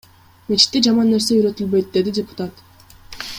[0.51, 2.65] Мечитте жаман нерсе үйрөтүлбөйт,— деди депутат.